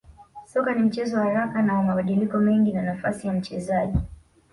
Soka 0.45 0.73
ni 0.73 0.83
mchezo 0.83 1.17
wa 1.17 1.23
haraka 1.23 1.61
na 1.61 1.73
wa 1.73 1.83
mabadiliko 1.83 2.37
mengi 2.37 2.73
na 2.73 2.81
nafasi 2.81 3.27
ya 3.27 3.33
mchezaji 3.33 3.97